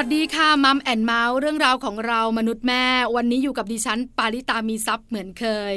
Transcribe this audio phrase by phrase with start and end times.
[0.00, 2.84] วัสดีค่ะ Mom and Mouth เรื่องราวของเรามนุษย์แม่
[3.16, 5.74] วันนี้อยู่กับดิฉัน ปาริตามีซัพ์เหมือนเคย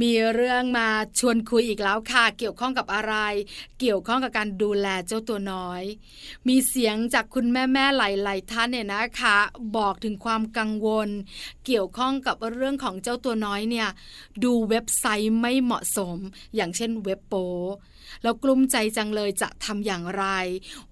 [0.00, 0.88] มีเรื่องมา
[1.18, 3.14] ชวนคุยอีกแล้วค่ะ เกี่ยวข้องกับอะไร
[3.80, 5.82] เกี่ยวข้องกับการดูแลเจ้าตัวน้อย
[6.48, 9.38] มีเสียงจากคุณแม่แม่หลาย ๆ ท่านเนี่ยนะคะ
[9.76, 11.08] บอกถึงความกังวล
[11.66, 13.88] เกี่ยวข้องกับเรื่องของเจ้าตัวน้อยเนี่ย
[14.44, 16.16] ดูเว็บไซต์ไม่เหมาะสม
[16.54, 17.34] อย่างเช่นเว็บโป๊
[18.22, 20.24] แล้วกลุ้มใจจังเลยจะทำอย่างไร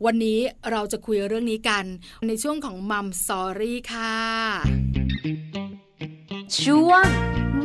[0.05, 1.85] วันนี้เราจะคุยเรื่องนี้กัน
[2.27, 4.17] ในช่วงของ Mom Story ค่ะ
[6.63, 7.07] ช่วง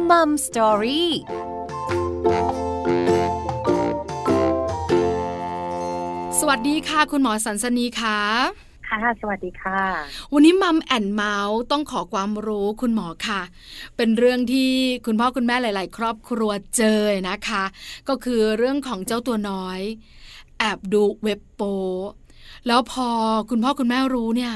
[0.10, 1.12] Mom Story
[6.42, 8.20] สวัสดีค่ะ คุณหมอสันสนีค่ะ
[8.88, 9.82] ค่ะ สวัสดีค่ะ
[10.34, 13.42] วันนี้ Mom and Mouth ต้องขอความรู้คุณหมอค่ะ
[13.98, 14.72] เป็นเรื่องที่
[15.06, 17.64] คุณพ่อคุณแม่หลาย ๆ ครอบครัวเจอนะคะ
[18.10, 19.80] ก็คือเรื่องของเจ้าตัวน้อย
[20.60, 21.62] แอบดูเว็บโป๊
[22.68, 23.08] แล้วพอ
[23.50, 24.54] คุณพ่อคุณแม่รู้เนี่ย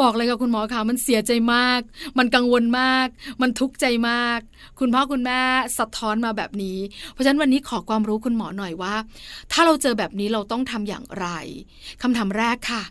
[0.00, 1.80] บอกเลยกับคุณหมอค่ะมันเสียใจมาก
[2.18, 3.06] มันกังวลมาก
[3.42, 4.40] มันทุกข์ใจมาก
[4.78, 5.40] คุณพ่อคุณแม่
[5.78, 6.78] สะท้อนมาแบบนี้
[7.12, 8.94] เพราะฉะนั้นวันนี้ขอความรู้คุณหมอหน่อยว่า
[9.52, 11.26] ถ้าเราเจอแบบนี้เราต้องทำอย่างไร
[12.02, 12.82] คำถามแรกค่ะ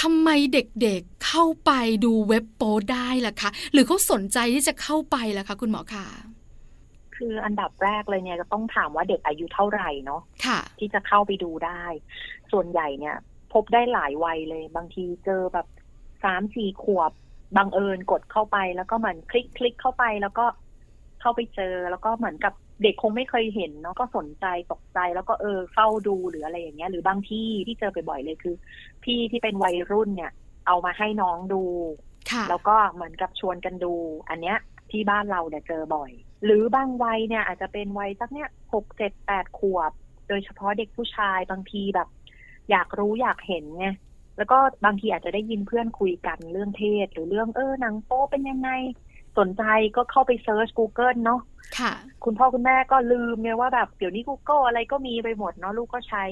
[0.00, 1.70] ทำไมเด็กๆเข้าไป
[2.04, 6.06] ดูเว็บโป้ได้ล่ะคะ หรือเขาสนใจที่จะเข้าไปล่ะคะ คุณหมอคะ
[7.16, 11.82] คืออันดับแรกเลยเนี่ยก็ต้องถามว่าเด็กอายุเท่าไหร่เนาะะที่จะเข้าไปดูได้
[12.52, 13.16] ส่วนใหญ่เนี่ย
[13.54, 15.66] พบได้หลายวัยเลย บางทีเจอแบบ
[16.24, 17.12] สามสี่ขวบ
[17.56, 20.46] บังเอิญกดเข้าไป แล้วก็เหมือนคลิกคลิกเข้าไปแล้วก็
[21.20, 28.54] เข้าไปเจอ แล้วก็เหมือนกับเด็กคงไม่เคยเห็นเนาะก็สนใจตกใจ แล้วก็เออเฝ้าดูหรืออะไรอย่างเงี้ย หรือบางที่ที่เจอบ่อยๆเลยคือ
[29.04, 30.32] พี่ที่เป็นวัยรุ่นเนี่ย
[30.66, 31.62] เอามาให้น้องดู
[32.48, 33.94] แล้วก็เหมือนกับชวนกันดู
[34.28, 34.58] อันเนี้ย
[34.90, 36.10] ที่บ้านเราเนี่ยเจอบ่อย
[36.44, 39.92] หรือบางวัยเนี่ย อาจจะเป็นวัยสักเนี้ยหกเจ็ดแปดขวบ
[40.28, 42.08] โดยเฉพาะเด็กผู้ชายบางทีแบบ
[42.70, 43.86] อยากรู้อยากเห็นไง
[44.36, 48.70] แล้วก็บางทีอาจจะได้ยินเพื่อนคุยกันเรื่องเพศหรือเรื่องเออหนังโป๊เป็นยังไง
[49.38, 49.64] สนใจ
[49.96, 51.40] ก็เข้าไป search Google เนาะ
[51.78, 51.92] ค่ะ
[52.24, 56.24] คุณพ่อคุณแม่ก็ลืมเนี่ยว่าแบบเดี๋ยวนี้ Google อะไรก็มีไปหมดเนาะลูกก็ใช้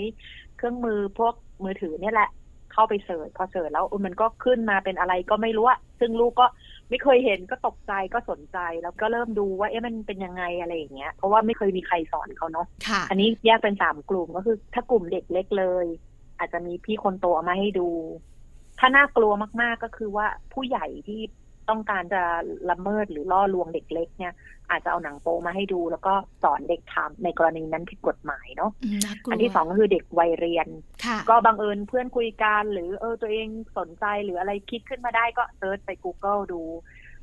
[0.56, 1.34] เครื่องมือพวก
[1.64, 2.30] มือถือเนี่ยแหละ
[2.72, 6.46] เข้าไป search พอ search แล้วมันก็ขึ้นมาเป็นอะไรก็ไม่รู้อะซึ่งลูกก็
[6.88, 12.66] ไม่เคยเห็นก็ตกใจก็สนใจแล้วก็เริ่มดูว่าเอ๊ะมันเป็นยังไงอะไรอย่างเงี้ยเพราะว่าไม่เคยมีใครสอนเขาเนาะ
[13.10, 15.86] อันนี้แยกเป็นสามกลุ่มก็คือ ถ้ากลุ่มเด็กเล็กเลย
[16.42, 17.88] อาจจะมีพี่คนโตเอามาให้ดู
[18.78, 19.32] ถ้าน่ากลัว
[19.62, 21.20] มากๆก็คือว่าผู้ใหญ่ที่
[21.70, 22.22] ต้องการจะ
[22.70, 24.34] ละเมิดหรือล่อลวงเด็กเล็กเนี่ย
[24.70, 28.70] อาจจะเอาหนังโปมาให้ดู แล้วก็สอนเด็กทำในกรณีนั้นผิดกฎหมายเนาะ
[29.30, 30.68] อันที่สองก็คือเด็กวัยเรียน
[31.30, 33.48] ก็บังเอิญเพื่อนคุยกันหรือเออตัวเอง
[33.78, 36.62] สนใจหรืออะไรคิดขึ้นมาได้ก็เซิร์ชไป Google ดู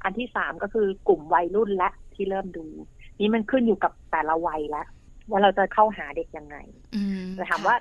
[0.03, 2.66] อันที่สามก็คือกลุ่มวัยรุ่นและที่เริ่มดู
[3.19, 4.88] นี่มันขึ้นอยู่กับแต่ละวัยแล้ว
[5.30, 6.57] ว่าเราจะเข้าหาเด็กยังไง
[7.36, 7.75] แต่ถามว่า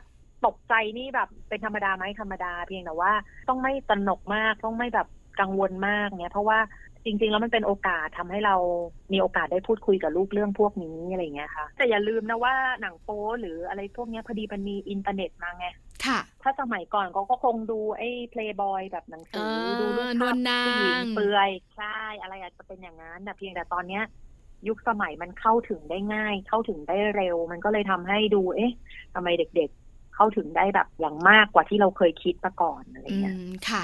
[0.47, 3.13] ตกใจนี่แบบเป็นธรรมดาไหมธรรมดาเพียงแต่ว่า
[3.49, 5.09] ต้องไม่ตนกมากต้องไม่แบบ
[5.41, 6.59] กังวลมากเนี่ยเพราะว่า
[7.05, 8.57] จริง ๆ แล้วมันเป็นโอกาสทำให้เรา
[9.13, 15.67] มีโอกาสได้พูดคุยกับลูกเรื่องพวกนี้อะไรเงี้ยค่ะ แต่อย่าลืมนะว่าหนังโป๊หรืออะไรพวกนี้พอดีมันมีอินเทอร์เน็ตมาไง
[16.07, 19.45] ค่ะถ้าสมัยก่อนเขาก็คงดูไอ้เพลย์บอยแบบหนังสือ
[19.81, 20.35] ดูรูปภาพ
[20.67, 24.05] ผู้หญิงเปลือยใช่อะไรอาจจะเป็นอย่างนั้นแต่เพียงแต่ตอนเนี้ย
[24.69, 28.73] ยุคสมัยมันเข้าถึงได้ง่าย เข้าถึงได้เร็ว มันก็เลยทำให้ดู เอ๊ะ
[29.15, 29.71] ทำไมเด็ก
[30.19, 33.37] เข้าถึงได้แบบอย่างมากกว่าที่เราเคยคิดมาก่อนอะไรเงี้ย
[33.69, 33.83] ค่ะ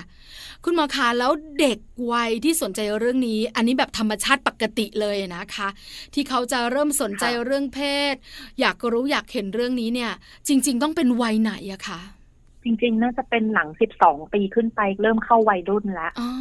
[0.64, 1.78] คุณหมอคะแล้วเด็ก
[2.12, 5.68] วัยที่สนใจเรื่องนี้ อันนี้แบบธรรมชาติปกติเลยนะคะ
[6.14, 7.80] ที่เขาจะเริ่มสนใจเรื่องเพ
[8.12, 8.14] ศ
[8.60, 10.12] อยากรู้อยากเห็นเรื่องนี้เนี่ย
[10.48, 12.00] จริง ๆ ต้องเป็นวัยไหนอะคะ
[12.64, 16.32] จริง ๆ น่าจะเป็นหลังสิบสองปีขึ้นไปเริ่มเข้าวัยรุ่นแล้วค่ะ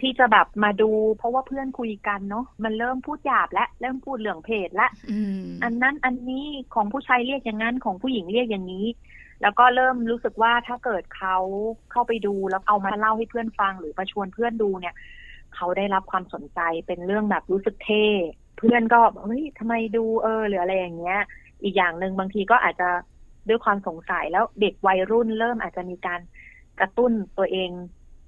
[0.00, 4.86] ที่จะแบบมาดู เพราะว่าเพื่อนคุยกันเนาะมันเริ่มพูดหยาบและเริ่มพูดเหลืองเพศและ
[5.64, 8.86] อันนั้นอันนี้ของผู้ชายเรียกอย่างนั้นของผู้หญิงเรียกอย่างนี้
[9.42, 11.36] แล้วก็เริ่มรู้สึกว่าถ้าเกิดเขา
[11.90, 14.94] เข้าไปดูแล้วเอามาเล่าให้เพื่อนฟังหรือมาชวนเพื่อนดูเนี่ย
[15.54, 18.06] เขาได้รับความสนใจเป็นเรื่องแบบรู้สึกเท่
[18.58, 21.18] เพื่อนก็เฮ้ยทำไมดูเออหรืออะไรอย่างเงี้ย
[21.62, 22.88] อีกอย่างหนึ่งบางทีก็อาจจะ
[23.48, 26.20] ด้วยความสงสัยแล้วเด็กวัยรุ่นเริ่มอาจจะมีการ
[26.80, 27.70] กระตุ้นตัวเอง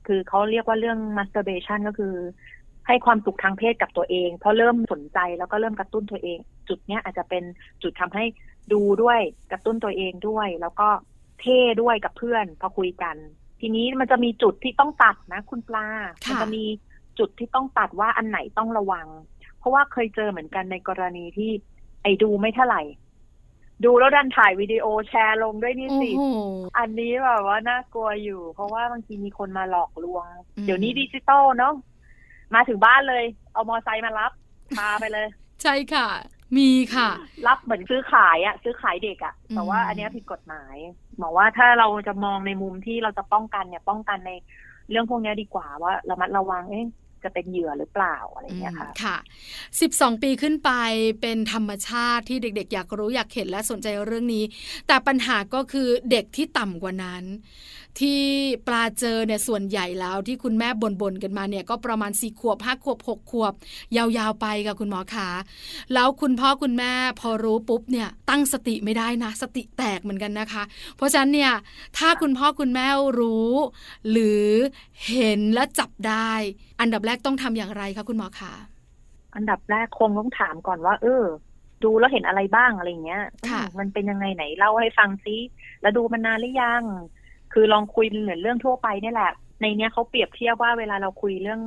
[0.06, 2.14] คือเขาเรียกว่าเรื่อง masturbation ก็คือ
[2.86, 6.38] ให้ความสุขทางเพศกับตัวเอง เพราะเริ่มสนใจแล้วก็เริ่มกระตุ้นตัวเอง
[6.68, 7.44] จุดเนี้ยอาจจะเป็น
[7.82, 8.24] จุดทำให้
[8.72, 9.20] ดูด้วย
[9.52, 10.88] กระตุ้นตัวเองด้วย แล้วก็
[11.40, 13.16] เท่ด้วยกับเพื่อนพอคุยกัน
[13.60, 15.86] ทีนี้มันจะมีจุดที่ต้องตัดนะ คุณปลา
[16.24, 16.64] ค่ะมัจะมี
[17.18, 19.06] จุดที่ต้องตัดว่าอันไหนต้องระวัง
[19.58, 21.50] เพราะว่าเคยเจอเหมือนกันในกรณีที่
[22.02, 22.82] ไอ้ดูไม่เท่าไหร่
[23.84, 26.24] ดูแล้วดันถ่ายวิดีโอแชร์ลงด้วยนี่โอ้สิโห
[26.78, 30.26] อันนี้แบบว่าน่ากลัวอยู่ เพราะว่าบางทีมีคนมาหลอกลวง
[30.56, 31.74] อืมเดี๋ยวนี้ดิจิตอลเนาะ
[32.54, 34.32] มาถึงบ้านเลย เอามอไซค์มารับ
[34.78, 35.26] พาไปเลย
[35.62, 36.08] ใช่ค่ะ
[36.56, 37.10] มีค่ะ
[37.46, 40.76] รับเหมือนซื้อขายอะซื้อขายเด็กอะแต่ว่าอืมอันเนี้ยผิดกฎหมาย
[41.22, 44.32] บอกว่าถ้าเราจะมองในมุมที่เราจะป้องกันเนี่ยป้องกันใน
[44.90, 46.86] เรื่องพวกเนี้ยดีกว่าว่าระมัดระวังเอ๊ะ
[47.24, 49.16] จะเป็นเหยื่อหรือเปล่าอะไรเงี้ยค่ะค่ะ
[49.70, 50.70] 12 ปีขึ้นไป
[51.20, 54.44] เป็นธรรมชาติที่เด็ก ๆ อยากรู้อยากเห็นและสนใจเรื่องนี้
[54.86, 57.24] แต่ปัญหาก็คือเด็กที่ต่ำกว่านั้น
[58.00, 58.20] ที่
[58.66, 63.52] ปลาเจอเนี่ยส่วนใหญ่แล้วที่คุณแม่บ่นๆกันมาเนี่ยก็ประมาณ4ขวบ5ขวบ6ขวบ
[63.96, 65.28] ยาวๆไปค่ะคุณหมอขา
[65.94, 70.62] แล้วคุณพ่อคุณแม่พอรู้ปุ๊บเนี่ยตั้งสติไม่ได้นะ สติแตกเหมือนกันนะคะ
[70.96, 71.52] เพราะฉะนั้นเนี่ย
[71.98, 72.86] ถ้าคุณพ่อคุณแม่
[73.20, 73.52] รู้
[74.10, 74.46] หรือ
[75.08, 76.32] เห็นและจับได้
[76.80, 78.54] อันดับแรกต้องทำอย่างไรคะคุณหมอคะ
[79.34, 81.24] อันดับแรกคงต้องถามก่อนว่า เออ
[81.84, 85.36] ดูแล้วเห็นอะไรบ้างอะไรเงี้ยค่ะอืมมันเป็นยังไงไหนเล่าให้ฟังซิ
[85.82, 86.82] แล้วดูมันนานหรือยัง
[87.52, 91.60] คือลองคุยเหมือนเรื่องทั่วไปเนี่ยแหละ ในเนี้ยเขาเปรียบเทียบว่าเวลาเราคุยเรื่อง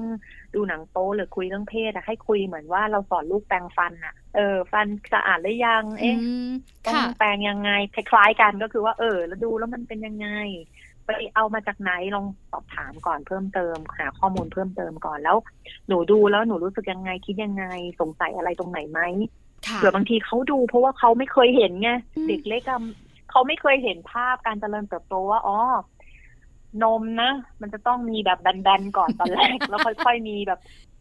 [0.56, 6.50] ดูหนังโป๊หรือคุยเรื่องเพศอะให้คุยเหมือนว่าเราสอนลูกแปรงฟันอะเออ ฟันสะอาดหรือยัง เอ๊ะอืม
[6.86, 10.28] ต้องค่ะแปลงยังไงคล้ายๆกันก็คือว่า เออ แล้วดูแล้วมันเป็นยังไง
[11.06, 15.38] ไปเอามาจากไหนลองสอบถามก่อนเพิ่มเติมหาข้อมูลเพิ่มเติมก่อนแล้ว
[15.88, 17.66] หนูดูแล้วหนูรู้สึกยังไงคิดยังไง
[18.00, 19.00] สงสัยอะไรตรงไหนไหม
[19.68, 22.81] ค่ะเผื่อบางทีเขาดูเพราะว่าเขาไม่เคยเห็นไงอืมเด็กเล็กอะ
[23.36, 25.58] เขาไม่เคยเห็นภาพการเจริญเติบโตว่าอ๋อ
[26.84, 30.60] นมนะ มันจะต้องมีแบบแบนๆก่อนตอนแรก แล้วค่อยๆมีแบบ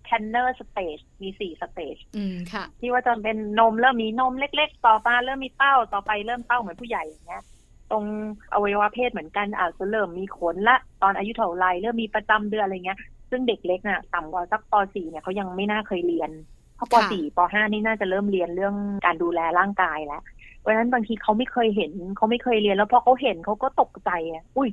[0.08, 7.42] tanner stage มีสี่สเตจอืมค่ะที่ว่าจะเป็นนมเริ่มมีนมเล็ก ๆ ต่อมาเริ่มมีเต้าต่อไปเริ่มเต้าเหมือนผู้ใหญ่อย่างเงี้ย
[7.90, 8.04] ตรง
[8.52, 12.98] อวัยวะเพศเหมือนกันอาจจะเริ่มมีขนละ ตอนอายุเท่าไรเริ่มมีประจำเดือนอะไรเงี้ย
[13.30, 16.30] ซึ่งเด็กเล็กน่ะต่ำกว่าสักป .4 เนี่ยเขายังไม่น่าเคยเรียน
[16.76, 18.74] เพราะปค่ะ .4 ป .5 นี่น่าจะเริ่มเรียนเรื่อง
[19.06, 20.22] การดูแลร่างกายแล้ว
[20.64, 24.68] เพราะฉะนั้นบางทีเขาไม่เคยเห็นเขาไม่เคยเรียน แล้วพอเขาเห็นเขาก็ตกใจอะอุ้ย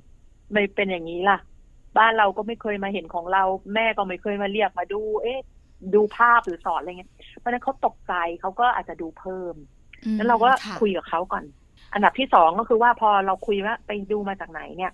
[0.52, 1.36] ไม่เป็นอย่างนี้ล่ะ
[1.98, 3.40] บ้านเราก็ไม่เคยมาเห็นของเรา
[3.74, 5.40] แม่ก็ไม่เคยมาเรียกมาดู เอ๊ะ
[5.94, 9.56] ดูภาพหรือสอนอะไรเงี้ยเพราะฉะนั้นเขาตกใจเขาก็อาจจะดูเพิ่ม
[10.06, 11.46] อืมแล้วเราก็ค่ะคุยกับเขาก่อน
[11.92, 14.92] อันดับที่สองก็คือว่าพอเราคุยว่าไปดูมาจากไหนเนี่ย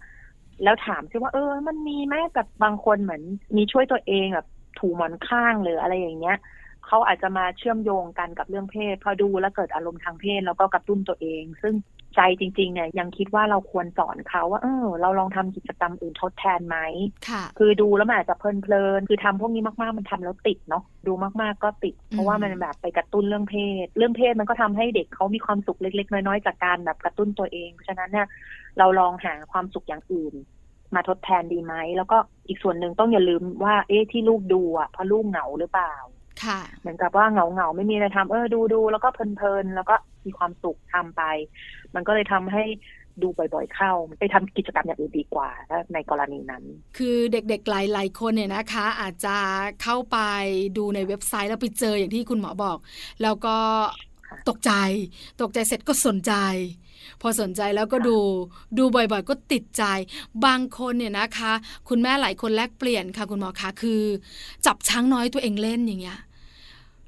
[0.64, 3.22] แล้วถามซิว่า เออ มันมีไหมแบบบางคนเหมือน
[3.58, 4.46] มีช่วยตัวเองแบบ
[4.76, 6.34] ถูหมอนข้างหรืออะไรอย่างเงี้ย
[6.88, 11.76] เขาอาจจะมาเชื่อมโยงกันกับเรื่องเพศ พอดูแล้วเกิดอารมณ์ทางเพศแล้วก็กระตุ้นตัวเอง ซึ่ง
[12.16, 16.78] ใจจริงๆเนี่ยยังคิดว่าเราควรสอนเขาว่าเออเราลองทำกิจกรรมอื่นทดแทนไหม
[17.30, 28.28] ค่ะ คือดูแล้วมันอาจจะเพลินๆคือทำพวกนี้มากๆมันทำแล้วติดเนาะดูมากๆก็ติด เพราะว่ามันแบบไปกระตุ้นเรื่องเพศ เรื่องเพศมันก็ทำให้เด็กเขามีความสุขเล็กๆ น้อยๆจากการแบบกระตุ้นตัวเองเพราะฉะนั้นเนี่ย
[28.78, 30.36] เราลองหาความสุขอย่างอื่น
[30.96, 32.18] มาทดแทนดีไหมแล้วก็
[32.48, 35.94] อีกส่วนหนึ่งต้องอย่าลืมว่าเอ๊ะที่ลูกดูอะเพราะลูกเหงาหรือเปล่า
[36.46, 39.96] ค่ะเหมือนกับว่าเหงาเหงาๆไม่มีอะไรทำเออดูดูแล้วก็เพลินๆแล้วก็
[40.26, 41.24] มีความสุขทำไป
[41.96, 42.64] มันก็เลยทำให้
[43.24, 46.64] ดูบ่อยๆ เข้าไปทำกิจกรรมอย่างอื่นดีกว่าถ้าในกรณีนั้น
[46.98, 49.38] คือเด็กๆหลายๆคนเนี่ยนะคะ อาจจะ
[49.82, 50.18] เข้าไป
[50.78, 52.78] ดูในเว็บไซต์แล้วไปเจออย่างที่คุณหมอบอก
[53.24, 53.58] แล้วก็
[54.28, 54.72] ค่ะตกใจ
[55.42, 56.34] ตกใจเสร็จก็สนใจ
[57.22, 58.18] พอสนใจแล้วก็ค่ะดู
[58.78, 59.84] ดูบ่อยๆ ก็ติดใจ
[60.46, 61.54] บางคนเนี่ยนะคะ
[61.90, 64.02] คุณแม่หลายคนแลกเปลี่ยนค่ะ คุณหมอคะคือ
[64.66, 66.20] จับช้างน้อยตัวเองเล่นอย่างเงี้ย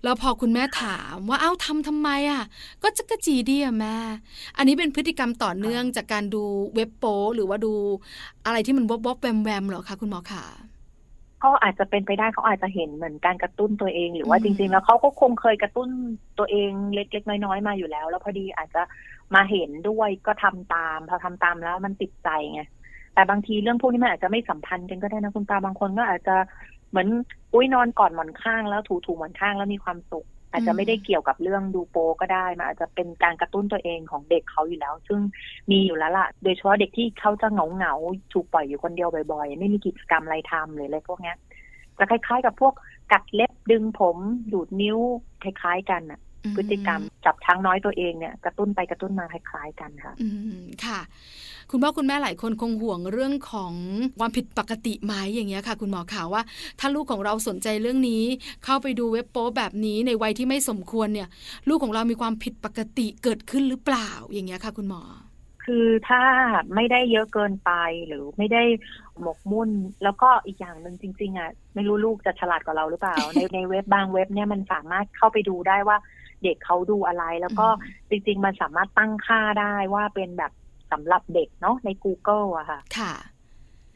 [0.04, 2.44] แล้วพอคุณแม่ถามว่าเอ้าทำทำไมอะ
[2.84, 3.96] ก็จะกระจีดีอะแม่
[4.58, 6.44] อันนี้เป็นพฤติกรรมต่อเนื่องจากการดู
[6.76, 7.74] เว็บโป๊หรือว่าดู
[8.46, 10.44] อะไรที่มันวบวบๆแวมแวมๆเหรอคะคุณหมอคะ
[11.40, 15.90] เขาอาจจะเป็นไปได้เขาอาจจะเห็นเหมือนการกระตุ้นตัวเอง หรือว่าอืมจริง ๆ แล้วเขาก็คงเคยกระตุ้น
[16.38, 18.82] ตัวเองเล็ก ๆ น้อย ๆ มาอยู่แล้ว แล้วพอดีอาจจะ
[19.36, 22.62] มาเห็นด้วยก็ทำตาม พอทำตามแล้วมันติดใจไง
[23.14, 26.36] แต่บางทีเรื่องพวกนี้มันอาจจะไม่สัมพันธ์กันก็ได้นะคุณตาบางคนก็อาจจะ
[26.90, 27.08] เหมือน
[27.54, 35.20] อุ้ยนอนกอดหมอนข้างแล้วถูถูหมอนข้างแล้วมีความสุข อาจจะไม่ได้เกี่ยวกับเรื่องดูโปก็ได้มันอาจจะเป็นการกระตุ้นตัวเองของเด็กเขาอยู่แล้ว ซึ่ง
[35.72, 37.94] มีอยู่แล้วล่ะ โดยเฉพาะเด็กที่เขาจะเหงาเหงา
[38.34, 41.34] ถูกปล่อยอยู่คนเดียวบ่อยๆ ไม่มีกิจกรรมอะไรทำหรืออะไรพวกนี้
[41.98, 42.74] จะคล้ายๆ กับพวก
[43.12, 44.18] กัดเล็บดึงผม
[44.54, 44.98] ดูดนิ้ว
[45.44, 46.20] คล้ายๆกันน่ะ
[46.56, 50.28] พฤติกรรมจับช้างน้อยตัวเองเนี่ยกระตุ้นไปกระตุ้นมาคล้ายๆกันค่ะ อื
[50.60, 51.00] มค่ะ
[51.72, 53.74] คุณพ่อคุณแม่หลายคนคงห่วงเรื่องของ
[54.20, 56.42] ความผิดปกติไหมอย่างเงี้ยค่ะ คุณหมอข่าวว่า
[56.80, 58.24] ถ้าลูกของเราสนใจเรื่องนี้
[58.66, 61.28] เข้าไปดูเว็บโป๊แบบนี้ในวัยที่ไม่สมควรเนี่ย
[61.70, 65.02] ลูกของเรามีความผิดปกติเกิดขึ้นหรือเปล่าอย่างเงี้ยค่ะ คุณหมอ
[65.70, 66.24] คคือถ้า
[66.76, 67.72] ไม่ได้เยอะเกินไป
[68.08, 68.64] หรือไม่ได้
[69.22, 69.70] หมกมุ่น
[70.04, 77.68] แล้วก็อีกอย่างหนึ่งจริง ๆอะไม่รู้ลูกจะฉลาดกว่าเราหรือเปล่า ในในเว็บบางเว็บเนี่ยมันสามารถเข้าไปดูได้ว่าเด็กเขาดูอะไร แล้วก็
[78.10, 80.52] จริง ๆ มันสามารถตั้งค่าได้ว่าเป็นแบบ
[80.92, 83.14] สำหรับเด็กเนาะใน Google อะค่ะ ค่ะ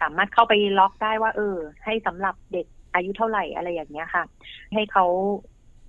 [0.02, 4.24] สามารถเข้าไปล็อกได้ว่า เออ ให้สำหรับเด็กอายุเท่าไหร่อะไรอย่างเงี้ยค่ะ
[4.74, 5.06] ให้เขา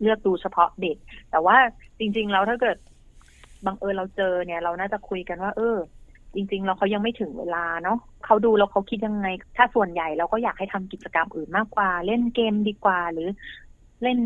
[0.01, 0.97] เลือกดูเฉพาะเด็ก
[1.31, 1.57] แต่ว่า
[1.99, 2.77] จริง ๆ แล้วถ้าเกิด
[3.67, 5.77] บังเอิญเราเจอเนี่ย เราน่าจะคุยกันว่า เออ
[6.35, 13.29] จริง ๆ เราเขายังไม่ถึงเวลาเนาะเขาดูแล้วเขาคิดยังไง ถ้าส่วนใหญ่เราก็อยากให้ทำกิจกรรมอื่นมากกว่า เล่นเกมดีกว่าหรือ
[14.03, 14.19] เล่น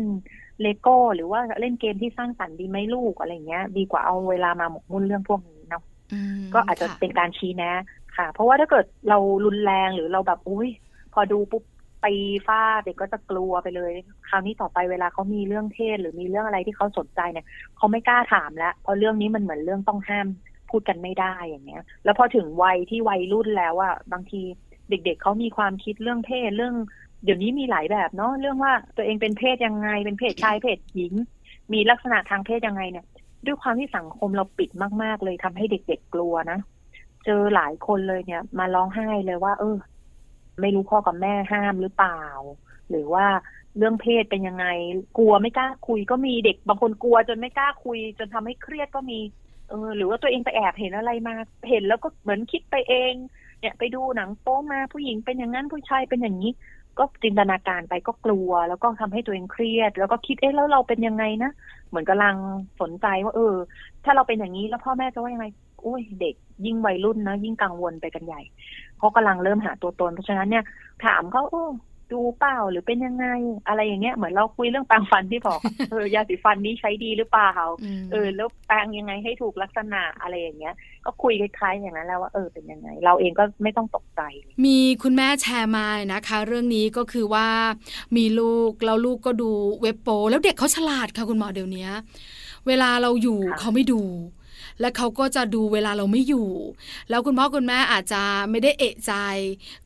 [0.61, 7.71] เลโก้หรือว่าเล่นเกมที่สร้างสรรค์ดีไหมลูกอะไรเงี้ย ดีกว่าเอาเวลามาหมกมุ่นเรื่องพวกนี้เนาะอืมก็อาจจะค่เป็นการชี้แนะ
[8.17, 10.69] ค่ะ เพราะว่าถ้าเกิดเรารุนแรงหรือเราแบบอุ้ย
[11.13, 11.63] พอดูปุ๊บ
[12.01, 12.05] ไป
[12.47, 13.91] ฟาดเด็กก็จะกลัวไปเลย
[14.29, 17.45] คราวนี้ต่อไปเวลาเขามีเรื่องเพศหรือมีเรื่องอะไรที่เขาสนใจเนี่ย
[17.77, 20.27] เขาไม่กล้าถามแล้วเพราะเรื่องนี้มันเหมือนเรื่องต้องห้าม
[20.69, 24.41] พูดกันไม่ได้อย่างเงี้ย แล้วพอถึงวัยที่วัยรุ่นแล้วอะบางที
[24.89, 26.75] เด็กๆเขามีความคิดเรื่องเพศเรื่อง
[27.23, 31.13] เดี๋ยวนี้มีหลายแบบเนาะเรื่องว่าตัวเองเป็นเพศยังไง เป็นเพศชายเพศหญิง
[31.73, 33.05] มีลักษณะทางเพศยังไงเนี่ย
[33.45, 34.69] ด้วยความที่สังคมเราปิด
[35.03, 36.59] มาก ๆ เลยทำให้เด็ก ๆ กลัวนะ
[37.25, 39.77] เจอหลายคนเลยเนี่ย มาร้องไห้เลยว่า เออ
[40.61, 42.21] ไม่รู้พ่อกับแม่ห้ามหรือเปล่า
[42.89, 43.25] หรือว่า
[43.77, 44.65] เรื่องเพศเป็นยังไง
[45.17, 49.19] กลัวไม่กล้าคุยก็มีเด็กบางคนกลัวจนไม่กล้าคุย จนทำให้เครียดก็มี
[49.69, 51.33] เออ หรือว่าตัวเองไปแอบเห็นอะไรมา
[51.69, 53.13] เห็นแล้วก็เหมือนคิดไปเอง
[53.59, 56.51] เนี่ยไปดูหนังโป๊มาผู้หญิงเป็นอย่างนั้นผู้ชายเป็นอย่างนี้
[56.99, 61.51] ก็จินตนาการไปก็กลัว แล้วก็ทำให้ตัวเองเครียด แล้วก็คิดเอ๊ะแล้วเราเป็นยังไงนะ
[61.89, 62.35] เหมือนกำลัง
[62.81, 63.55] สนใจว่า เออ
[64.05, 65.47] ถ้าเราเป็นอย่างนี้แล้วพ่อแม่จะว่ายังไง
[65.81, 68.41] โอ้ยเด็กยิ่งวัยรุ่นนะยิ่งกังวลไปกันใหญ่
[68.97, 70.63] เขากำลังเริ่มหาตัวตน เพราะฉะนั้นเนี่ย
[71.05, 71.65] ถามเขาโอ้
[72.13, 73.25] ดูเปล่าหรือเป็นยังไง
[73.67, 75.59] อะไรอย่างเงี้ยเหมือนเราคุยเรื่องแปรงฟันที่บอก
[75.91, 77.53] เออยาสีฟันนี้ใช้ดีหรือเปล่า
[77.99, 80.73] มเออแล้วแปรงยังไงให้ถูกลักษณะอะไรอย่างเงี้ย
[81.05, 84.21] ก็คุยคล้ายๆอย่างนั้นแล้วว่าเออเป็นยังไง เราเองก็ไม่ต้องตกใจ
[84.65, 87.47] มีคุณแม่แชร์มานะคะ เรื่องนี้ก็คือว่า
[88.17, 89.51] มีลูกแล้วลูกก็ดู
[89.81, 91.87] เว็บโป แล้วเด็กเขาฉลาดค่ะคุณหมอเดี๋ยวนี้
[92.67, 94.01] เวลาเราอยู่ค่ะเขาไม่ดู
[94.81, 96.49] และเขาก็จะดูเวลาเราไม่อยู่
[97.09, 98.21] แล้วคุณพ่อคุณแม่อาจจะ
[98.51, 99.13] ไม่ได้เอะใจ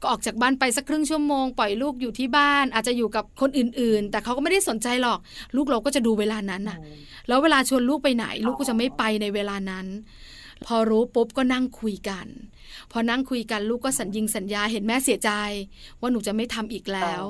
[0.02, 5.20] ก็ออกจากบ้านไปสักครึ่งชั่วโมงปล่อยลูกอยู่ที่บ้าน อาจจะอยู่กับคนอื่นๆ แต่เขาก็ไม่ได้สนใจหรอก
[5.56, 6.78] ลูกเราก็จะดูเวลานั้นน่ะ
[7.28, 9.88] แล้วเวลาชวนลูกไปไหน ลูกก็จะไม่ไปในเวลานั้น
[10.66, 12.28] พอรู้ปุ๊บก็นั่งคุยกัน
[12.92, 15.32] พอนั่งคุยกันลูกก็สัญญิงสัญญาเห็นแม่เสียใจ
[16.00, 17.24] ว่าหนูจะไม่ทำอีกแล้ว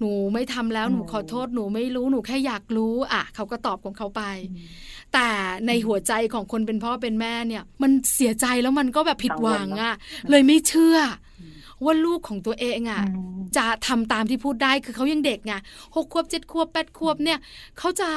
[0.00, 4.66] หนูไม่ทำแล้วหนูอืมขอโทษหนูไม่รู้หนูแค่อยากรู้อะเขาก็ตอบของเขาไปอืม
[5.12, 5.28] แต่
[5.66, 9.94] ในหัวใจของคนเป็นพ่อเป็นแม่เนี่ย มันเสียใจแล้วมันก็แบบผิดหวังอะ
[10.30, 15.54] เลยไม่เชื่ออมว่าลูกของตัวเองอะอืมจะทำตามที่พูดได้คือเขายังเด็กไง
[15.94, 17.38] หกขวบเจ็ดขวบแปดขวบเนี่ย
[17.78, 18.10] เขาจะ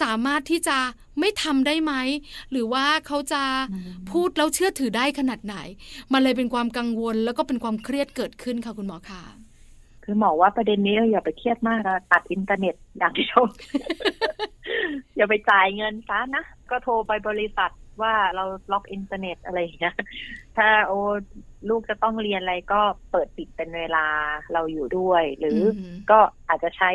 [0.00, 0.76] สามารถที่จะ
[1.20, 1.92] ไม่ทำได้ไหม
[2.50, 3.42] หรือว่าเขาจะ
[4.10, 5.56] พูดแล้วเชื่อถือได้ขนาดไหน
[6.12, 9.22] มันเลยเป็นความกังวลแล้วก็เป็นความเครียดเกิดขึ้นค่ะคุณหมอคะ
[10.08, 13.40] คือหมอว่าประเด็นนี้อย่าไปเครียดมากนะตัดอินเทอร์เน็ตอย่างเดียว
[15.16, 17.70] อย่าไปจ่ายเงินซะนะ ก็โทรไปบริษัท
[18.02, 19.94] ว่าเราล็อกอินเทอร์เน็ตอะไรอย่างเงี้ย
[20.56, 21.00] ถ้าโอ้
[21.68, 24.06] ลูกจะต้องเรียนอะไรก็เปิดปิดเป็นเวลา
[24.52, 26.90] เราอยู่ด้วย หรือไม่ก็อาจจะใช้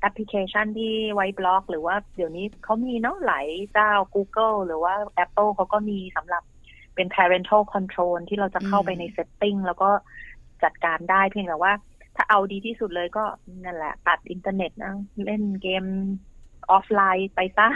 [0.00, 4.94] แอปพลิเคชันที่ไว้บล็อก หรือว่าเดี๋ยวนี้เขามีเนาะหลายเจ้า Google หรือว่า
[5.24, 6.42] Apple เขาก็มีสำหรับ
[6.94, 9.90] เป็น parental control ที่เราจะเข้าไปใน setting แล้วก็
[10.64, 11.72] จัดการได้เพียงแต่ว่า
[12.16, 13.24] ถ้าเอาดีที่สุดเลยก็
[13.64, 15.84] นั่นแหละ ตัดอินเทอร์เน็ตนะเล่นเกม
[16.70, 17.68] ออฟไลน์ไปซะ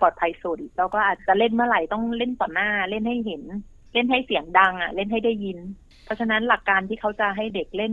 [0.00, 3.42] ปลอดภัยสุดแล้วก็อาจจะเล่นเมื่อไหร่ต้องเล่นต่อหน้า เล่นให้เห็น
[3.94, 5.58] เล่นให้เสียงดังอะ เล่นให้ได้ยิน
[6.04, 7.92] เพราะฉะนั้นหลักการที่เขาจะให้เด็กเล่น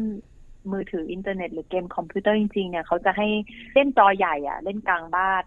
[0.72, 3.28] มือถืออินเทอร์เน็ตหรือเกมคอมพิวเตอร์จริงๆเนี่ยเขาจะให้
[3.74, 5.46] เล่นจอใหญ่อะ เล่นกลางบ้าน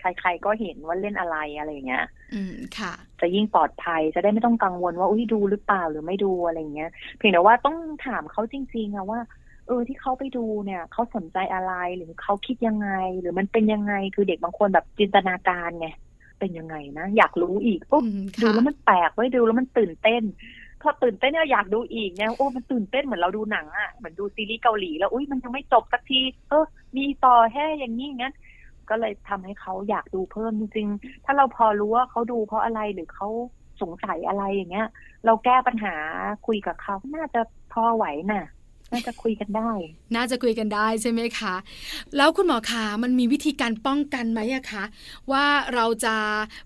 [0.00, 9.20] ใครๆก็เห็นว่าเล่นอะไรอะไรอย่างเงี้ย อืมค่ะ จะยิ่งปลอดภัยจะได้ไม่ต้องกังวลว่าอุ้ยดูหรือเปล่าหรือไม่ดูอะไรอย่างเงี้ย เพียงแต่ว่าต้องถามเขาจริงๆอะว่า
[9.66, 12.88] เออที่เขาไปดูเนี่ยเขาสนใจอะไรหรือเขาคิดยังไง
[13.20, 15.88] หรือมันเป็นยังไงคือเด็กบางคนแบบจินตนาการไง
[16.38, 20.22] เป็นยังไงนะ อยากรู้อีกปุ๊บอืมดูค่ะแล้วมันแปลกไว้ยดูแล้วมันตื่นเต้น
[20.82, 26.64] พอตื่นเต้นเนี่ยอยากดูอีกเนี่ยโอ้มันตื่นเต้นเหมือนเราดูหนังอะเหมือนดูซีรีส์เกาหลีแล้วอุ้ยมันยังไม่จบสักที เออ
[26.96, 28.34] มีต่อแค่อย่างนี้อย่างนั้น
[28.88, 33.28] ก็เลยทำให้เขาอยากดูเพิ่มจริงๆถ้าเราพอรู้ว่าเขาดูเพราะอะไรหรือเขา
[33.82, 34.88] สงสัยอะไรอย่างเงี้ย
[35.26, 35.94] เราแก้ปัญหา
[36.46, 37.40] คุยกับเขาน่าจะ
[37.72, 38.44] พอไหวน่ะ
[38.92, 39.70] น่าจะคุยกันได้
[40.14, 41.54] น่าจะคุยกันได้ใช่ไหมคะ
[42.16, 44.84] แล้วคุณหมอคะมันมีวิธีการป้องกันไหมอะคะ
[45.32, 46.14] ว่าเราจะ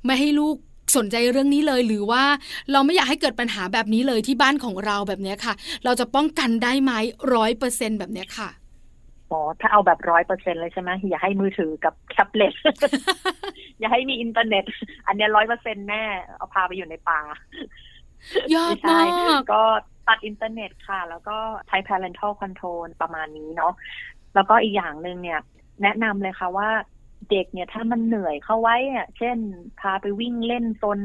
[0.04, 0.56] ไม่ให้ลูก
[0.96, 2.24] สนใจเรื่องนี้เลยหรือว่า
[2.72, 5.54] เราไม่อยากให้เกิดปัญหาแบบนี้เลยที่บ้านของเราแบบเนี้ยค่ะ
[5.84, 6.92] เราจะป้องกันได้ไหม
[7.34, 8.48] ร้อยเปอร์เซ็นแบบเนี้ยค่ะ
[9.32, 12.54] อ๋อถ้าเอาแบบร้อยเปอร์เซ็นเลยใช่ไหมอย่าให้มือถือกับแท็บเล็ต
[13.78, 14.64] อย่าให้มีอินเทอร์เน็ต
[15.06, 16.04] อันเนี้ยร้อยเปอร์เซ็นแน่
[16.36, 17.20] เอาพาไปอยู่ในป่า
[18.56, 19.04] ยากมา
[19.38, 19.64] กก็
[20.08, 21.36] ตัดอินเทอร์เน็ตค่ะ แล้วก็
[21.68, 23.72] ใช้ parental control ประมาณนี้เนาะ
[24.34, 25.40] แล้วก็อีกอย่างหนึ่งเนี่ย
[25.82, 26.70] แนะนำเลยค่ะว่า
[27.30, 29.36] เด็กเนี่ยถ้ามันเหนื่อยเข้าไว้อะเช่น
[29.80, 31.00] พาไปวิ่งเล่นซน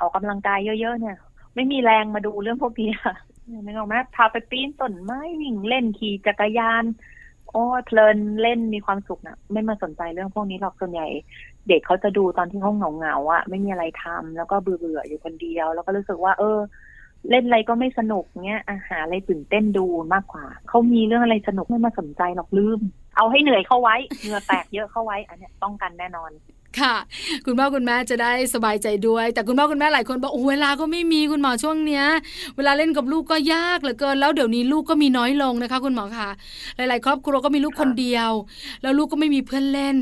[0.00, 1.16] ออกกำลังกายเยอะ ๆ เนี่ย
[1.54, 3.14] ไม่มีแรงมาดูเรื่องพวกนี้ค่ะ
[3.64, 6.84] ไม่ออกไหมพาไปปีนต้นไม้วิ่งเล่นขี่จักรยาน
[7.50, 11.06] โอ้เพลินเล่นมีความสุขนะไม่มาสนใจเรื่องพวกนี้หรอกส่วนใหญ่
[11.68, 16.58] เด็กเขาจะดูตอนที่เขาเหงาเหงาๆอะ ไม่มีอะไรทำแล้วก็เบื่อเบื่อๆอยู่คนเดียว แล้วก็รู้สึกว่า เออ
[17.30, 22.80] เล่นอะไรก็ไม่สนุกเงี้ยอาหาอะไรตื่นเต้นดูมากกว่า เขามีเรื่องอะไรสนุกไม่มาสนใจหรอกลืม
[23.16, 26.30] เอาให้เหนื่อยเข้าไว้ เหงื่อแตกเยอะเข้าไว้ อันเนี้ยป้องกันแน่นอน
[26.80, 26.96] ค่ะ
[27.46, 32.04] คุณพ่อคุณแม่จะได้สบายใจด้วย แต่คุณพ่อคุณแม่หลายคนบอกโอ้เวลาก็ไม่มีคุณหมอช่วงเนี้ย
[32.56, 36.28] เวลาเล่นกับลูกก็ยากเหลือเกิน แล้วเดี๋ยวนี้ลูกก็มีน้อยลงนะคะ คุณหมอค่ะ
[36.76, 38.30] หลาย ๆ ครอบครัวก็มีลูกคนเดียว
[38.82, 39.96] แล้วลูกก็ไม่มีเพื่อนเล่น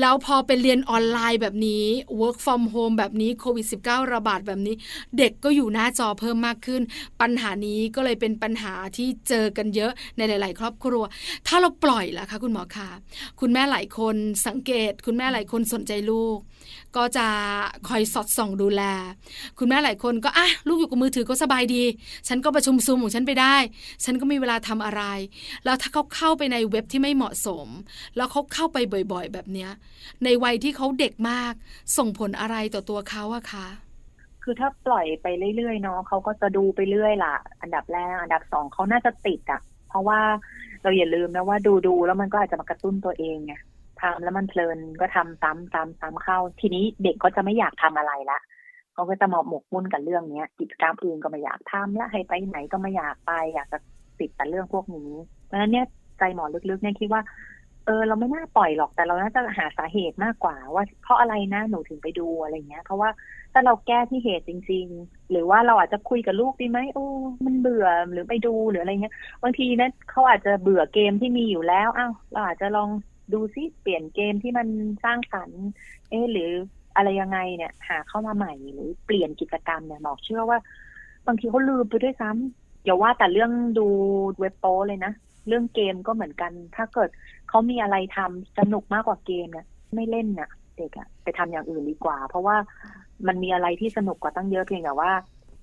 [0.00, 1.84] แล้วพอเป็นเรียนออนไลน์แบบนี้
[2.20, 4.74] work from home แบบนี้โควิด -19 ระบาดแบบนี้
[5.18, 6.82] เด็กก็อยู่หน้าจอเพิ่มมากขึ้น
[7.20, 11.02] ปัญหานี้ก็เลยเป็นปัญหาที่เจอกันเยอะในหลาย ๆ ครอบครัว
[11.46, 12.90] ถ้าเราปล่อยล่ะคะคุณหมอคะ
[13.40, 16.38] คุณแม่หลายคนสังเกต คุณแม่หลายคนสนใจลูก
[16.96, 17.26] ก็จะ
[17.88, 18.82] คอยสอดส่องดูแล
[19.58, 21.82] คุณแม่หลายคนก็อะลูกอยู่กับมือถือก็สบายดี
[22.28, 23.56] ฉันก็ประชุมซูมของฉันไปได้
[24.04, 25.02] ฉันก็มีเวลาทำอะไร
[25.64, 27.68] แล้วถ้าเขาเข้าไปในเว็บที่ไม่เหมาะสม
[28.16, 28.78] แล้วเขาเข้าไป
[29.12, 29.70] บ่อย ๆ แบบเนี้ย
[30.24, 31.52] ในวัยที่เขาเด็กมาก
[31.98, 33.66] ส่งผลอะไรต่อตัวเขาอะคะ
[34.42, 35.26] คือถ้าปล่อยไป
[35.56, 40.20] เรื่อยๆเนาะเขาก็จะดูไปเรื่อยล่ะ อันดับแรกอันดับสองเขาน่าจะติดอะเพราะว่า
[40.82, 43.54] เราอย่าลืมนะว่าดูดูๆแล้วมันก็อาจจะมากระตุ้นตัวเองไง
[44.00, 48.38] ทำแล้วมันเพลินก็ทำซ้ำซ้ำซ้ำเข้า ทีนี้เด็กก็จะไม่อยากทำอะไรละ
[48.94, 53.78] เขาก็จะมาหมกมุ่นกับเรื่องเนี้ย กิจกรรมอื่นก็ไม่อยากทำและให้ไปไหนก็ไม่อยากไป อยากจะ
[54.18, 55.10] ติดแต่เรื่องพวกนี้
[55.44, 55.86] เพราะฉะนั้นเนี่ย
[56.18, 57.22] ใจหมอลึกๆเนี่ยคิดว่า
[57.86, 63.10] เออเราไม่น่าปล่อยหรอกแต่เราน่าจะหาสาเหตุมากกว่าว่า เพราะอะไรนะหนูถึงไปดูอะไรเงี้ย เพราะว่า
[63.52, 67.06] ถ้าเราแก้ที่เหตุจริง ๆ หรือว่าเราอาจจะคุยกับลูกดีไหมโอ้
[67.44, 72.90] มันเบื่อหรือไปดูหรืออะไรเงี้ยบางทีนะเขาอาจจะเบื่อเกมที่มีอยู่แล้วอ้าวเราอาจจะลอง
[73.32, 74.68] ดูซิเปลี่ยนเกมที่มัน
[75.04, 75.62] สร้างสรรค์
[76.10, 76.50] เอ๊หรือ
[76.96, 80.58] อะไรยังไงเนี่ย หาเข้ามาใหม่หรือเปลี่ยนกิจกรรมเนี่ยหมอกเชื่อว่า
[81.26, 83.86] บางทีเขาลืมไปด้วยซ้ำอย่าว่าแต่เรื่องดู
[84.38, 85.12] เว็บโป้เลยนะ
[85.46, 87.08] เรื่องเกมก็เหมือนกัน ถ้าเกิด
[87.48, 92.56] เขามีอะไรทำสนุกมากกว่าเกมเนี่ยไม่เล่นน่ะ เด็กอะไปทำอย่างอื่นดีกว่า เพราะว่า
[93.26, 95.12] มันมีอะไรที่สนุกกว่าตั้งเยอะเพียงแต่ว่า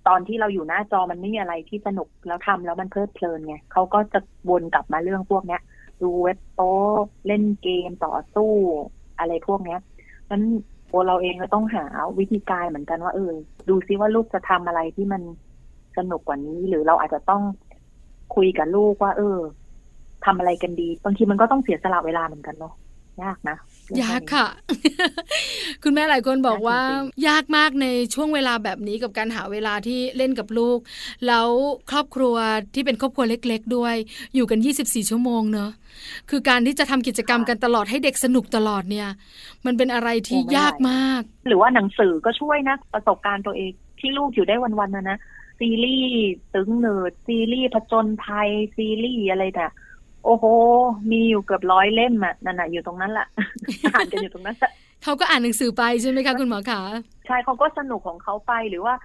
[0.08, 4.20] ตอนที่เราอยู่หน้าจอมันไม่มีอะไรที่สนุกแล้วทำแล้วมันเพลิดเพลินไงเขาก็จะ
[4.50, 5.62] วนกลับมาเรื่องพวกเนี้ย
[6.02, 6.70] ดูเว็บโป้
[7.28, 8.52] เล่นเกมต่อสู้
[9.20, 9.80] อะไรพวกเนี้ย
[10.30, 10.44] นั้น
[10.92, 11.86] ตัวเราเองก็ต้องหา
[12.20, 13.32] วิธีการเหมือนกันว่าเออ
[13.70, 15.22] ดูซิว่าลูกจะทำอะไรที่มัน
[15.98, 17.42] สนุกกว่านี้ หรือเราอาจจะต้อง
[18.36, 19.38] คุยกับลูกว่า เออ
[20.26, 22.74] ทำอะไรกันดี บางทีมันก็ต้องเสียสละเวลาเหมือนกันเนาะ
[23.24, 24.48] ยากนะเรื่องพวกนี้ยากค่ะ
[25.84, 30.80] คุณแม่หลายคนบอกว่ายากจริงยากมากในช่วงเวลาแบบนี้กับการหาเวลาที่เล่นกับลูก
[31.28, 31.48] แล้ว
[31.92, 32.36] ครอบครัว
[32.74, 33.96] ที่เป็นครอบครัวเล็ก ๆ ด้วย
[34.36, 35.72] อยู่กัน 24 ชั่วโมงเนอะ
[36.30, 39.10] คือการที่จะทำกิจกรรมกันตลอดให้เด็กสนุกตลอดเนี่ย
[39.66, 45.18] มันเป็นอะไรที่ยากมาก หรือว่าหนังสือก็ช่วยนะประสบการณ์ตัวเองที่ลูกอยู่ได้วันๆนะนะ
[45.60, 46.16] ซีรีส์
[46.54, 49.66] ตึงเนิร์ดซีรีส์ผจญภัยซีรีส์อะไรแต่
[50.26, 50.46] โอ้โห
[51.12, 53.28] มีอยู่เกือบร้อยเล่มอะนั่นน่ะอยู่ตรงนั้นแหละ
[53.94, 54.72] อ่านกันอยู่ตรงนั้นแหละ
[55.04, 56.82] เขาก็อ่านหนังสือไปใช่ไหมคะคุณหมอคะ
[57.26, 58.96] ใช่เขาก็สนุกของเขาไปหรือว่า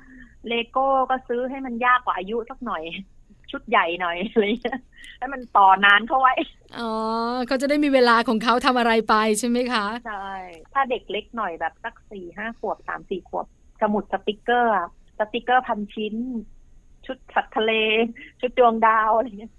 [0.48, 2.82] เลโก้ก็ซื้อให้มันยากกว่าอายุสักหน่อย
[3.50, 4.78] ชุดใหญ่หน่อยอะไรเงี้ย
[5.18, 6.34] ให้มันต่อนานเข้าไว้
[6.78, 6.92] อ๋อ
[7.46, 10.30] เขาจะได้มีเวลาของเขาทำอะไรไปใช่ไหมคะใช่
[10.72, 13.46] ถ้าเด็กเล็กหน่อยแบบสักสี่ห้าขวบสามสี่ขวบ
[13.82, 16.14] สมุดสติกเกอร์อะสติกเกอร์พันชิ้น
[17.06, 17.72] ชุดสัตว์ทะเล
[18.40, 19.52] ชุดดวงดาวอะไรเงี้ย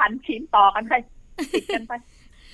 [0.00, 0.94] พันชิ้นต่อกันไป
[1.54, 1.92] ติดกันไป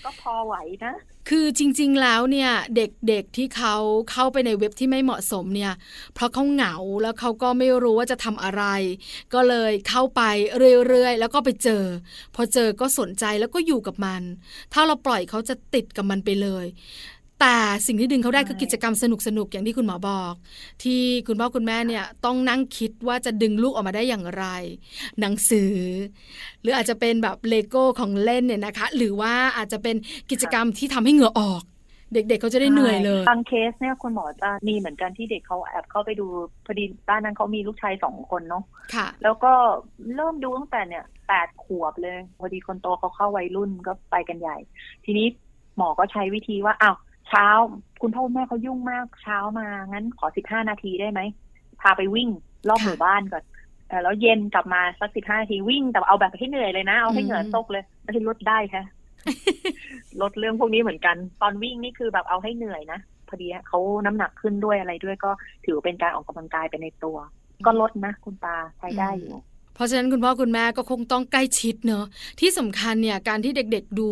[0.04, 0.54] ก็พอไหว
[0.84, 0.94] นะ
[1.28, 3.76] คือจริงๆ แล้วเนี่ยเด็กๆ ที่เขา
[4.10, 5.72] เข้าไปในเว็บที่ไม่เหมาะสมเนี่ย
[6.14, 8.64] เพราะเขาเหงาแล้วเขาก็ไม่รู้ว่าจะทำอะไร
[9.34, 10.22] ก็เลยเข้าไป
[10.88, 11.84] เรื่อยๆ แล้วก็ไปเจอ
[12.34, 14.22] พอเจอก็สนใจแล้วก็อยู่กับมัน
[14.72, 16.66] ถ้าเราปล่อยเขาจะติดกับมันไปเลย
[17.40, 19.04] แต่สิ่งที่ดึงเขาได้ใช่คือกิจกรรมส
[19.38, 20.34] นุกๆอย่างที่คุณหมอบอก
[20.82, 24.44] ที่คุณพ่อคุณแม่เนี่ยต้องนั่งคิดว่าจะดึงลูกออกมาได้อย่างไร
[25.20, 25.74] หนังสือ
[26.60, 29.96] หรืออาจจะเป็นแบบเลโก้ของเล่นเนี่ยนะคะ หรือว่าอาจจะเป็น
[30.30, 31.62] กิจกรรมที่ทำให้เหงื่อออก
[32.12, 36.26] เด็กๆเขาจะได้เหนื่อยเลยบางเคสเนี่ยคุณหมอจะมีเหมือนกันที่เด็กเขาแอบเข้าไปดู
[36.66, 39.52] พอดีบ้านนั้นเขามีลูกชายสองคนเนาะค่ะแล้วก็
[40.14, 44.56] เริ่มดูตั้งแต่เนี่ยแปดขวบเลยพอดีคนโตเขาเข้าวัยรุ่นก็ไปกันใหญ่
[45.04, 45.26] ทีนี้
[45.76, 46.96] หมอก็ใช้วิธีว่าอ้าว
[47.28, 47.46] เช้า
[48.02, 51.20] คุณพ่อคุณแม่เขายุ่งมากเช้ามางั้นขอสิบห้านาทีได้ไหม
[51.80, 52.28] พาไปวิ่ง
[52.68, 53.44] รอบหมู่บ้านก่อน
[54.02, 58.84] แล้วเย็นกลับมาสักสิบห้านาทีวิ่งแต่เอาแบบให้เหนื่อยเลยนะ เอาให้เหงื่ออืมตกเลยไม่ใช่ลดได้ค่ะ
[60.22, 65.30] ลดเรื่องพวกนี้เหมือนกัน ตอนวิ่งนี่คือแบบเอาให้เหนื่อยนะพอดีเขาน้ำหนักขึ้นด้วยอะไรด้วยก็
[65.64, 67.16] ถือเป็นการออกกำลังกายไปในตัว
[67.66, 69.34] ก็ลดนะคุณตาใช้ได้อยู่
[69.76, 72.04] เพราะฉะนั้นคุณพ่อคุณแม่ก็คงต้องใกล้ชิดเนอะ
[72.40, 74.10] ที่สำคัญเนี่ยการที่เด็กๆดู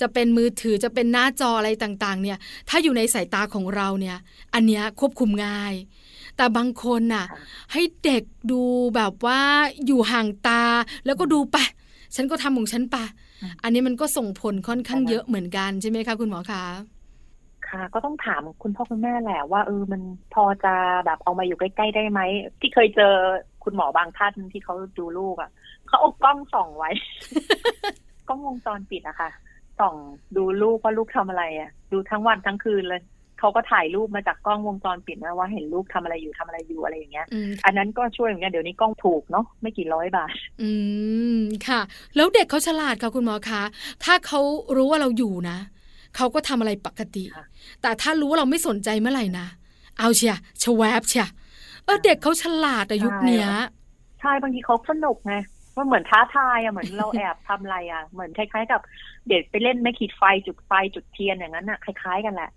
[0.00, 4.16] จะเป็นมือถือจะเป็นหน้าจออะไรต่างๆ เนี่ย ถ้าอยู่ในสายตาของเราเนี่ย
[4.54, 5.74] อันเนี้ยควบคุมง่าย
[6.36, 7.26] แต่บางคนน่ะ
[7.72, 8.62] ให้เด็กดู
[8.96, 9.40] แบบว่า
[9.86, 10.62] อยู่ห่างตา
[11.04, 11.56] แล้วก็ดูไป
[12.14, 12.96] ฉันก็ทำของฉันไป
[13.62, 16.64] อันนี้มันก็ส่งผลค่อนข้างเยอะเหมือนกันใช่ไหมคะคุณหมอคะ
[17.68, 20.02] ค่ะ ก็ต้องถามคุณพ่อคุณแม่แหละว่าเออมัน
[20.34, 20.74] พอจะ
[21.06, 22.20] แบบเอามาอยู่ใกล้ๆได้ไหม
[22.60, 23.14] ที่เคยเจอ
[23.64, 25.50] คุณหมอบางท่านที่เขาดูลูกอะ่ะ
[25.86, 26.90] เขาเอากล้องส่องไว้
[28.28, 29.30] กล้องวงจรปิดอะค่ะ
[29.80, 29.94] ส่อง
[30.36, 33.02] ดูลูกว่าลูกทำอะไรอะ่ะ ดูทั้งวันทั้งคืนเลย
[33.38, 37.26] เขาก็ถ่ายรูปมาจากกล้องวงจรปิดนะว่าเห็นลูกทำอะไรอยู่ทำอะไรอยู่อะไรอย่างเงี้ย
[37.64, 40.70] อันนั้นก็ช่วยเหมือนกันเดี๋ยวนี้กล้องถูกเนาะไม่กี่ร้อยบาท อื
[41.36, 41.80] มค่ะ
[42.16, 43.62] แล้วเด็กเขาฉลาดค่ะคุณหมอคะ
[44.04, 44.40] ถ้าเขา
[44.76, 45.58] รู้ว่าเราอยู่นะ
[46.16, 47.24] เขาก็ทำอะไรปกติ
[47.82, 49.46] แต่ถ้ารู้ว่าเราไม่สนใจเมื่อไหร่นะ
[49.98, 51.26] เอาเชียชวบเชีย
[51.84, 53.48] เออเด็กเขาฉลาดอายุเนี้ย
[54.20, 55.34] ใช่บางทีเขาสนุกไง
[55.76, 58.80] ว่าเหมือนท้าทายอะเหมือนเราแอบทำอะไรอะเหมือนคล้ายๆกับ
[59.28, 62.50] เด็กไปเล่นไม่ขีดไฟจุดไฟจุดเทียนอย่างนั้นอะคล้ายๆกันแหละ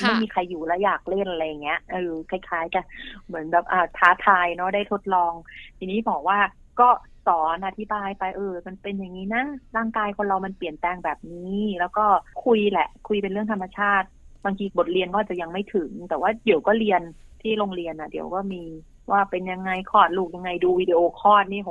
[0.00, 2.84] ไม่มีใครอยู่แล้วอยากเล่นอะไรเงี้ยเออคล้ายๆกัน
[3.26, 5.32] เหมือนแบบอ่าท้าทายเนาะได้ทดลอง
[5.78, 6.38] ทีนี้บอกว่า
[6.80, 6.88] ก็
[7.26, 9.44] สอนอธิบายไปเออ มันเป็นอย่างนี้นะ
[9.76, 12.04] ร่างกายคนเรามันเปลี่ยนแปลงแบบนี้ แล้วก็
[12.44, 14.06] คุยแหละ คุยเป็นเรื่องธรรมชาติ
[14.44, 17.02] บางทีบทเรียนก็จะยังไม่ถึง แต่ว่าเดี๋ยวก็เรียน
[17.44, 18.62] ที่โรงเรียนอะ เดี๋ยวก็มี
[19.10, 21.70] ว่าเป็นยังไงคลอดลูกยังไงดูวิดีโอคลอดนี่โห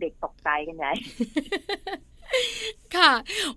[0.00, 0.92] เด็กตกใจกันใหญ่
[2.96, 3.12] ค่ะ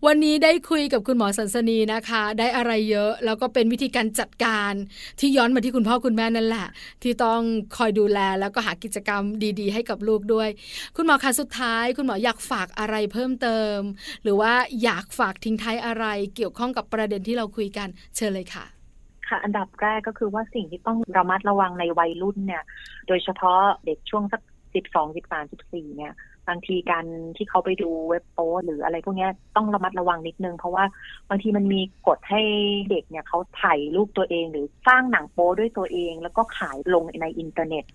[0.06, 4.74] วันนี้ได้คุยกับคุณหมอสันสนีนะคะ ได้อะไรเยอะ แล้วก็เป็นวิธีการจัดการ
[5.20, 6.68] ที่ย้อนมาที่คุณพ่อคุณแม่นั่นแหละ
[7.04, 7.42] ที่ต้อง
[7.78, 9.22] คอยดูแลแล้วก็หากิจกรรม
[9.60, 10.50] ดี ๆ ให้กับลูกด้วย
[10.96, 13.78] คุณหมอคะสุดท้าย คุณหมออยากฝากอะไรเพิ่มเติม
[14.24, 14.54] หรือว่า
[14.84, 16.06] อยากฝากทิ้งท้ายอะไร
[16.36, 18.75] เกี่ยวข้องกับประเด็นที่เราคุยกันเชิญเลยค่ะ
[19.28, 22.64] ค่ะ อันดับแรกก็คือว่าสิ่งที่ต้องระมัดระวังในวัยรุ่นเนี่ย
[23.08, 24.42] โดยเฉพาะเด็กช่วงสัก
[24.76, 26.14] สิบสองสิบสามสิบสี่เนี่ย
[26.48, 27.06] บางทีการ
[27.38, 30.86] ที่เขาไปดูเว็บโป้หรืออะไรพวกนี้ต้องระมัดระวังนิดนึง เพราะว่า
[31.30, 32.42] บางทีมันมีกฎให้
[32.90, 37.86] เด็กเนี่ยเขาถ่ายรูปตัวเอง หรือสร้างหนังโป้ด้วยตัวเอง แล้วก็ขายลงในอินเทอร์เน็ต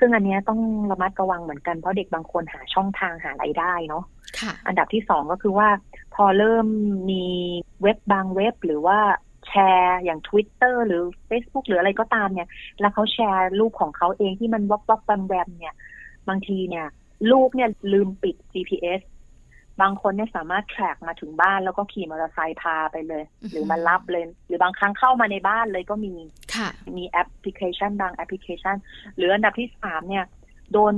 [0.00, 4.04] ซึ่งอันนี้ต้องระมัดระวังเหมือนกันเพราะเด็กบางคนหาช่องทางหารายได้เนาะ
[4.66, 5.68] อันดับที่สองก็คือว่า
[6.14, 6.66] พอเริ่ม
[7.10, 7.24] มี
[7.82, 9.25] เว็บบางเว็บหรือว่าแช
[9.76, 12.48] ร์อย่าง Twitter หรือ Facebook หรืออะไรก็ตามเนี่ย
[12.80, 15.74] แล้วเขาแชร์รูปของเขาเองที่มันวับวับแวมแวมเนี่ย
[16.28, 16.86] บางทีเนี่ย
[17.30, 19.02] ลูกเนี่ยลืมปิด GPS
[19.80, 26.14] บางคนเนี่ยสามารถ track มาถึงบ้านแล้วก็ขี่มอเตอร์ไซค์พาไปเลย หรือมารับเลย หรือบางครั้งเข้ามาในบ้านเลยก็มี
[26.96, 28.76] มีแอปพลิเคชันบางแอปพลิเคชัน
[29.16, 30.24] หรืออันดับที่สามเนี่ย
[30.72, 30.94] โดน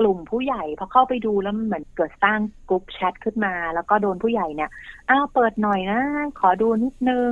[0.00, 4.70] กลุ่มผู้ใหญ่พอเข้าไปดูแล้วเหมือนเกิดสร้างกลุ่มแชทขึ้นมา แล้วก็โดนผู้ใหญ่เนี่ย
[5.10, 6.00] อ้าวเปิดหน่อยนะ
[6.40, 7.30] ขอดูนิดนึง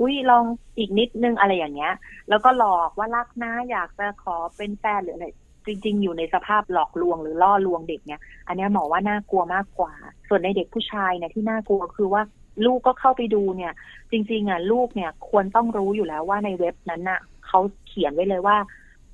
[0.00, 0.44] อุ้ยลอง
[0.78, 1.92] อีกนิดนึงอะไรอย่างเงี้ย
[2.28, 5.26] แล้วก็หลอกว่ารักนะอยากจะขอเป็นแฟนหรืออะไร
[5.66, 9.92] จริง ๆ อยู่ในสภาพหลอกลวงหรือล่อลวงเด็กเนี่ย อันนี้หมอว่าน่ากลัวมากกว่า
[10.28, 12.22] ส่วนในเด็กผู้ชายเนี่ยที่น่ากลัวคือว่า
[12.66, 13.72] ลูกก็เข้าไปดูเนี่ย
[14.10, 18.56] จริง ๆอะลูกเนี่ยควรต้องรู้อยู่แล้วว่าในเว็บนั้นน่ะเขาเขียนไว้เลยว่า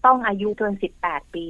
[0.04, 1.46] ต้องอายุเกินสิบแปดปี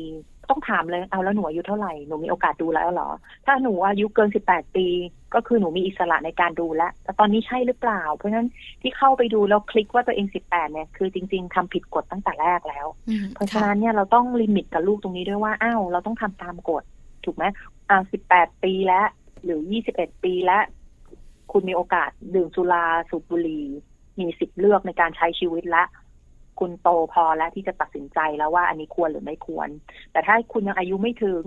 [0.50, 3.08] ต้องถามเลยเอาแล้วหนูอายุเท่าไหร่หนูมีโอกาสดูแล้วเหรอ
[3.46, 4.86] ถ้าหนูอายุเกินสิบแปดปี
[5.34, 8.48] ก็คือหนูมีอิสระในการดูแล้วแต่ตอนนี้ใช่หรือเปล่า เพราะฉะนั้น
[8.82, 12.86] ที่เข้าไปดูแล้วคลิกว่าตัวเองสิบแปดเนี่ยคือจริง ๆทำผิดกฎตั้งแต่แรกแล้ว
[13.34, 16.82] เพราะฉะนั้นเนี่ยเราต้องลิมิตกับลูกตรงนี้ด้วยว่าอ้าวเราต้องทำตามกฎ
[17.24, 17.44] ถูกไหม
[17.88, 19.06] อ่าสิบแปดปีแล้ว
[19.44, 20.62] หรือยี่สิบเอ็ดปีแล้ว
[21.52, 23.66] คุณมีโอกาสดื่มสุราสูบบุหรี่
[24.20, 25.86] มีสิทธิ์เลือกในการใช้ชีวิตแล้ว
[26.60, 29.68] คุณโตพอแล้วที่จะตัดสินใจแล้วว่าอันนี้ควรหรือไม่ควร
[30.12, 31.44] แต่ถ้าคุณยังอายุไม่ถึง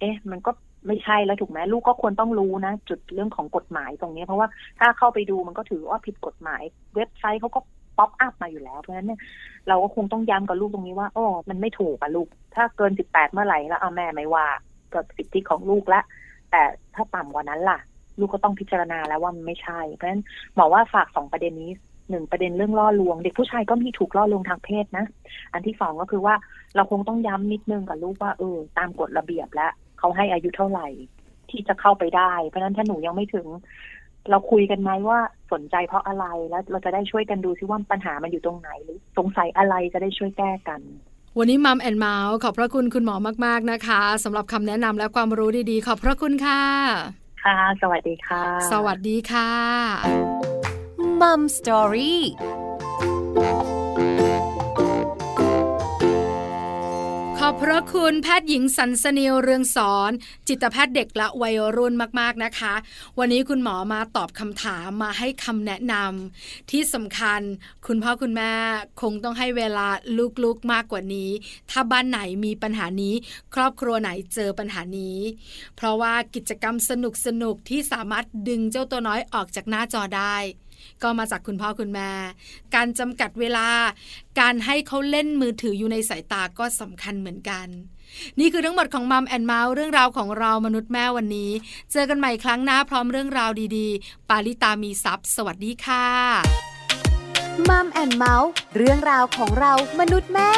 [0.00, 0.50] เอ๊ะ มันก็
[0.86, 6.62] ไม่ใช่แล้วถูกไหมลูกก็ควรต้องรู้นะ จุดเรื่องของกฎหมายตรงนี้ เพราะว่าถ้าเข้าไปดูมันก็ถือว่าผิดกฎหมาย
[6.94, 7.60] เว็บไซต์เขาก็
[7.98, 9.20] ป๊อปอัพมาอยู่แล้วเพราะฉะนั้นเนี่ย
[9.68, 14.46] เราก็คงต้องย้ำกับลูกตรงนี้ว่าอ๋อมันไม่ถูกอะลูก ถ้าเกินสิบแปดเมื่อไหร่แล้วเอาแม่ไม่ว่า
[14.92, 16.00] ก็สิทธิของลูกละ
[16.50, 16.62] แต่
[16.94, 17.78] ถ้าต่ำกว่านั้นล่ะ
[18.18, 20.22] ลูกก็ต้องพิจารณาแล้วว่ามันไม่ใช่ เพราะฉะนั้น
[20.54, 21.70] หมอว่าฝากสองประเด็นนี้
[22.10, 25.04] หนึ่งประเด็นเรื่องล่อลวง เด็กผู้ชายก็มีถูกล่อลวงทางเพศนะ
[25.52, 26.34] อันที่สองก็คือว่า
[26.76, 30.88] เราคงต้องย้ำนิดนึงกับลูกว่าเออตามกฎระเบียบแล้วเขาให้อายุเท่าไหร่
[31.50, 33.46] ที่จะเข้าไปได้ เพราะฉะนั้นถ้าหนูยังไม่ถึง
[34.30, 35.18] เราคุยกันไหมว่า
[35.52, 40.80] สนใจเพราะอะไรแล้วเราจะได้ช่วยกันดูซิว่าปัญหามันอยู่ตรงไหนหรือสงสัยอะไรจะได้ช่วยแก้กัน
[41.38, 46.62] วันนี้มัมแอนเมาส์ขอบพระคุณคุณหมอมาก ๆ นะคะสำหรับคำแนะนำและความรู้ดีๆ ขอบพระคุณค่ะ
[47.44, 50.59] ค่ะ สวัสดีค่ะ สวัสดีค่ะ
[51.20, 52.22] มัมสตอรี่
[57.44, 60.10] ขอบพระคุณแพทย์หญิงสันสนีเรืองสอน
[60.48, 62.74] จิตแพทย์เด็กและวัยรุ่นมากๆนะคะ
[63.18, 67.40] วันนี้คุณหมอมาตอบคำถามมาให้คำแนะนำที่สำคัญ
[67.86, 68.52] คุณพ่อคุณแม่
[69.00, 69.86] คงต้องให้เวลา
[70.44, 71.30] ลูกๆมากกว่านี้
[71.70, 73.14] ถ้าบ้านไหนมีปัญหานี้
[73.54, 75.18] ครอบครัวไหนเจอปัญหานี้
[75.76, 76.92] เพราะว่ากิจกรรมส
[77.42, 80.36] นุกๆที่สามารถดึงเจ้าตัวน้อยออกจากหน้าจอได้
[81.02, 82.10] ก็มาจากคุณพ่อคุณแม่
[82.74, 83.68] การจำกัดเวลา
[84.40, 87.68] การให้เขาเล่นมือถืออยู่ในสายตาก็สำคัญเหมือนกัน
[88.40, 91.50] นี่คือทั้งหมดของมัมแอนเมาส์เรื่องราวของเรามนุษย์แม่วันนี้
[91.92, 96.06] เจอกันใหม่ครั้งหน้าพร้อมเรื่องราวดีๆ ปาลิตามีซัพ์สวัสดีค่ะ
[97.68, 100.50] มัมแอนเมาส์เรื่องราวของเรามนุษย์แม่